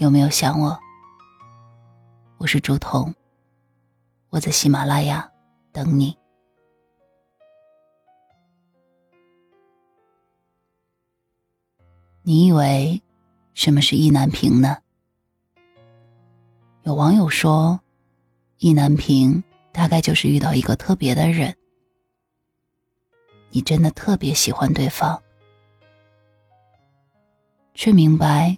[0.00, 0.80] 有没有想我？
[2.38, 3.14] 我是竹筒，
[4.30, 5.30] 我在喜马拉雅
[5.72, 6.16] 等你。
[12.22, 13.02] 你以为
[13.52, 14.78] 什么是意难平呢？
[16.84, 17.78] 有网友说，
[18.56, 21.54] 意难平大概就是遇到一个特别的人，
[23.50, 25.22] 你真的特别喜欢对方，
[27.74, 28.56] 却明白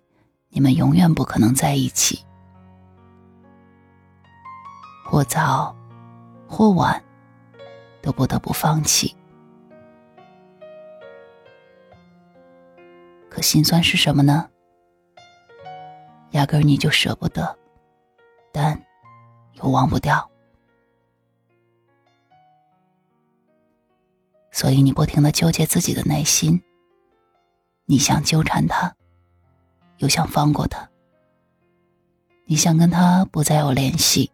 [0.54, 2.22] 你们永远不可能在一起，
[5.02, 5.74] 或早
[6.46, 7.02] 或晚
[8.02, 9.16] 都不得不放弃。
[13.30, 14.50] 可心酸是什么呢？
[16.32, 17.58] 压根儿你就舍不得。
[18.54, 18.78] 但
[19.54, 20.30] 又忘不掉，
[24.50, 26.62] 所以你不停的纠结自己的内心。
[27.86, 28.94] 你想纠缠他，
[30.02, 30.84] 又想放过他；
[32.44, 34.32] 你想跟他不再有联系，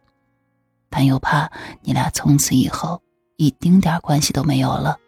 [0.88, 1.52] 但又怕
[1.82, 3.02] 你俩从此以后
[3.36, 4.98] 一丁点关系都没有了。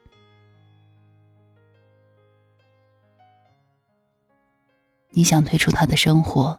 [5.08, 6.56] 你想退出他的生活，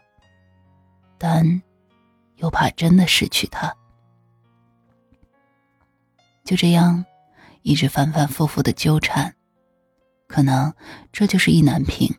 [1.17, 1.61] 但……
[2.37, 3.71] 又怕真的失去他，
[6.43, 7.05] 就这样
[7.61, 9.35] 一直反反复复的纠缠，
[10.25, 10.73] 可能
[11.11, 12.11] 这就是意难平。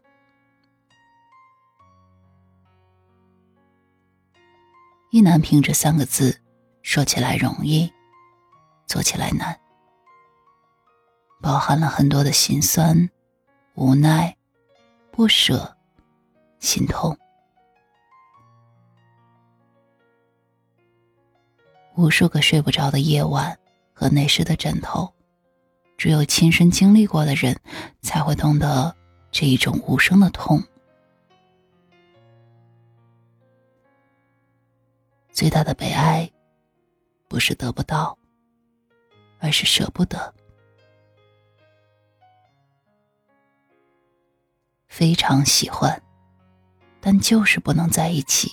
[5.12, 6.40] 意难平这三个字，
[6.80, 7.92] 说起来容易，
[8.86, 9.54] 做起来难，
[11.38, 13.10] 包含了很多的心酸、
[13.74, 14.34] 无奈、
[15.10, 15.76] 不舍、
[16.60, 17.14] 心痛。
[21.94, 23.58] 无数个睡不着的夜晚
[23.92, 25.12] 和内湿的枕头，
[25.98, 27.54] 只有亲身经历过的人
[28.00, 28.96] 才会懂得
[29.30, 30.64] 这一种无声的痛。
[35.32, 36.30] 最大的悲哀，
[37.26, 38.16] 不是得不到，
[39.38, 40.32] 而是舍不得。
[44.88, 46.00] 非常喜欢，
[47.00, 48.52] 但就是不能在一起。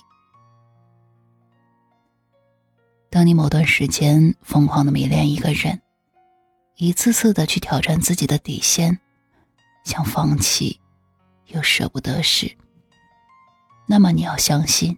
[3.10, 5.82] 当你某段时间疯狂的迷恋一个人，
[6.76, 8.98] 一次次的去挑战自己的底线，
[9.84, 10.80] 想放弃，
[11.48, 12.56] 又舍不得时，
[13.86, 14.98] 那么你要相信，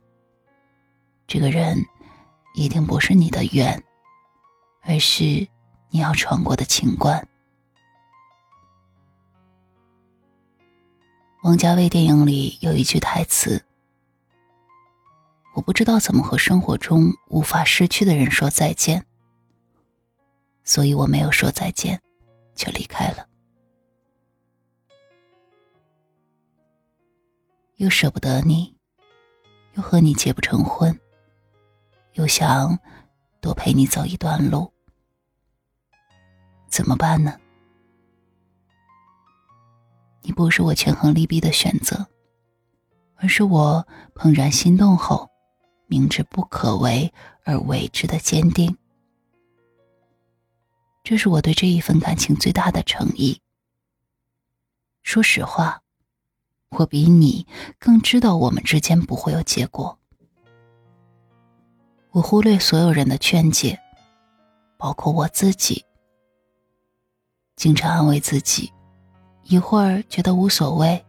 [1.33, 1.85] 这个人
[2.55, 3.81] 一定不是你的缘，
[4.81, 5.23] 而是
[5.89, 7.25] 你要闯过的情关。
[11.43, 13.63] 王家卫电影里有一句台词。
[15.53, 19.05] 我不知道怎么和生活中无法失去的人说再见，
[20.65, 22.01] 所以我没有说再见，
[22.55, 23.25] 就离开了。
[27.77, 28.75] 又舍不得你，
[29.75, 30.99] 又和你结不成婚，
[32.13, 32.77] 又想
[33.39, 34.71] 多陪你走一段路，
[36.67, 37.37] 怎么办呢？
[40.21, 42.07] 你不是我权衡利弊的选择，
[43.15, 45.29] 而是我怦然心动后。
[45.87, 47.13] 明知不可为
[47.43, 48.77] 而为之的坚定，
[51.03, 53.41] 这是我对这一份感情最大的诚意。
[55.03, 55.81] 说实话，
[56.69, 57.45] 我比你
[57.77, 59.99] 更知道我们之间不会有结果。
[62.13, 63.79] 我忽略所有人的劝解，
[64.77, 65.85] 包括我自己，
[67.55, 68.69] 经常安慰自己，
[69.43, 71.05] 一会儿觉得无所谓，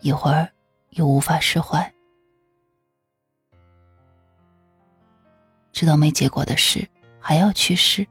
[0.00, 0.50] 一会儿
[0.90, 1.94] 又无法释怀。
[5.70, 6.88] 知道没结果的事，
[7.20, 8.04] 还要去试。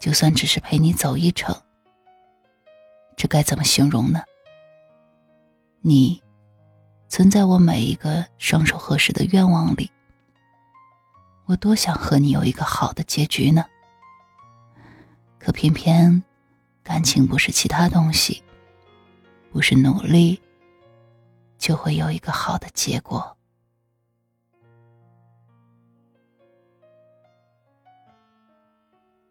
[0.00, 1.54] 就算只是陪你走一程，
[3.16, 4.24] 这该怎么形容呢？
[5.82, 6.20] 你，
[7.08, 9.88] 存在我每一个双手合十的愿望里。
[11.46, 13.64] 我多想和你有一个好的结局呢。
[15.38, 16.22] 可偏偏，
[16.82, 18.42] 感情不是其他东西，
[19.52, 20.40] 不是努力，
[21.58, 23.36] 就会有一个好的结果。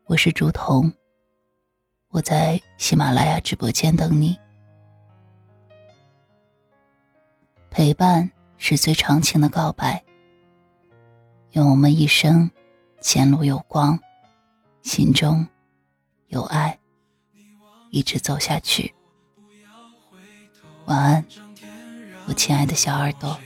[0.05, 0.93] 我是竹筒，
[2.09, 4.37] 我在喜马拉雅直播间等你。
[7.71, 10.02] 陪伴是最长情的告白。
[11.53, 12.49] 愿我们一生
[12.99, 13.99] 前路有光，
[14.81, 15.47] 心中
[16.29, 16.79] 有爱，
[17.91, 18.95] 一直走下去。
[20.85, 21.25] 晚安，
[22.27, 23.37] 我亲爱的小耳朵。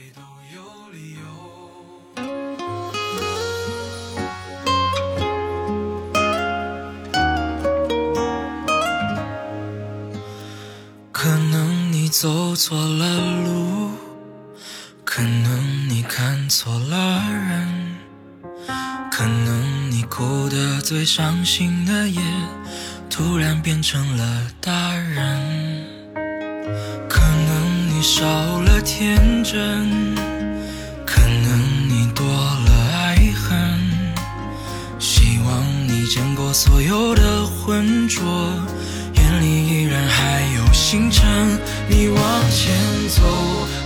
[11.11, 13.91] 可能你走错了路。
[15.03, 17.06] 可能你看错了，
[19.27, 22.21] 可能你哭得最伤心的夜，
[23.09, 25.85] 突然变成了大人。
[27.09, 28.25] 可能你少
[28.61, 30.15] 了天真，
[31.05, 33.59] 可能你多了爱恨。
[34.97, 38.23] 希望你见过所有的浑浊，
[39.13, 41.27] 眼里依然还有星辰。
[41.89, 42.73] 你往前
[43.09, 43.21] 走，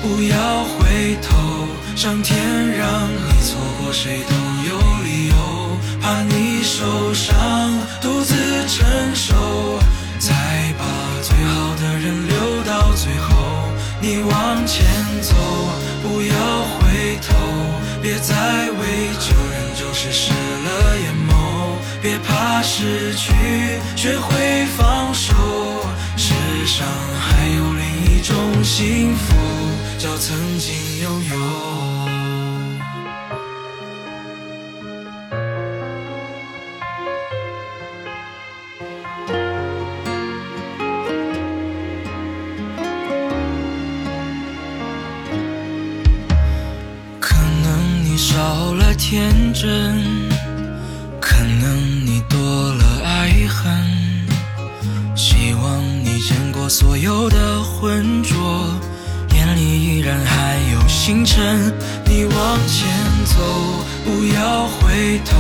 [0.04, 1.66] 不要回头。
[1.96, 2.38] 上天
[2.78, 4.36] 让你错过谁都，
[6.02, 7.38] 怕你受伤
[8.02, 8.34] 独自
[8.68, 9.80] 承受，
[10.20, 10.84] 才把
[11.22, 13.70] 最好的人留到最后。
[14.02, 14.84] 你往前
[15.22, 15.36] 走，
[16.02, 17.36] 不要回头，
[18.02, 18.34] 别再
[18.72, 21.32] 为旧人旧事失了眼眸，
[22.02, 23.32] 别怕失去，
[23.96, 25.36] 学会放手。
[26.18, 26.34] 世
[26.66, 26.88] 上
[27.20, 29.36] 还有另一种幸福，
[30.00, 31.91] 叫曾经拥有。
[49.12, 49.70] 天真，
[51.20, 53.70] 可能你多了爱恨。
[55.18, 58.38] 希望你见过所有的浑浊，
[59.34, 61.74] 眼里依然还有星辰。
[62.06, 62.88] 你往前
[63.26, 63.36] 走，
[64.06, 65.38] 不要回头。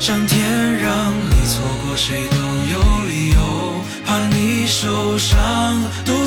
[0.00, 2.38] 上天让你错过谁都
[2.72, 3.74] 有理由，
[4.06, 5.38] 怕你受伤
[6.06, 6.26] 独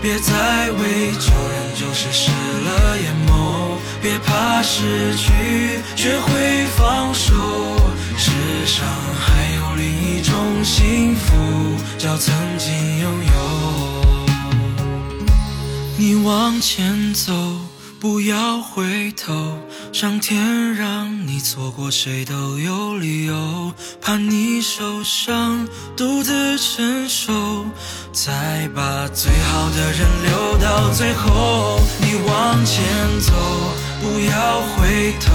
[0.00, 7.34] 别再为旧人旧事湿了眼眸，别怕失去，学会放手。
[8.16, 8.30] 世
[8.64, 8.86] 上
[9.18, 11.34] 还有另一种幸福，
[11.98, 14.26] 叫曾经拥有。
[15.96, 17.32] 你往前走，
[18.00, 19.58] 不要回头。
[19.92, 25.66] 上天让你错过谁都有理由，怕你受伤
[25.96, 27.64] 独自承受，
[28.12, 31.80] 再把最好的人留到最后。
[32.00, 32.84] 你往前
[33.20, 33.32] 走，
[34.00, 35.34] 不要回头，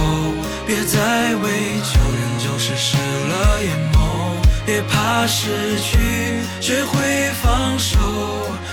[0.66, 1.50] 别再为
[1.82, 3.96] 旧人旧事失了眼眸，
[4.64, 5.98] 别怕失去，
[6.60, 7.98] 学会放手。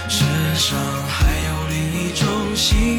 [0.08, 0.24] 世
[0.56, 0.78] 上
[1.08, 2.91] 还有另一种幸福，